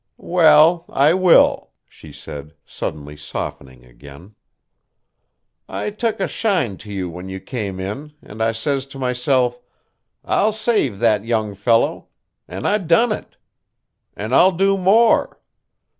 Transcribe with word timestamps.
"Well, 0.33 0.85
I 0.89 1.13
will," 1.13 1.73
she 1.87 2.11
said, 2.11 2.55
suddenly 2.65 3.15
softening 3.15 3.85
again. 3.85 4.33
"I 5.69 5.91
took 5.91 6.19
a 6.19 6.27
shine 6.27 6.77
to 6.77 6.91
you 6.91 7.07
when 7.07 7.29
you 7.29 7.39
came 7.39 7.79
in, 7.79 8.13
an' 8.23 8.41
I 8.41 8.51
says 8.51 8.87
to 8.87 8.97
myself, 8.97 9.61
'I'll 10.25 10.53
save 10.53 10.97
that 10.97 11.23
young 11.25 11.53
fellow,' 11.53 12.07
an' 12.47 12.65
I 12.65 12.79
done 12.79 13.11
it. 13.11 13.37
And 14.15 14.33
I'll 14.33 14.53
do 14.53 14.75
more. 14.75 15.39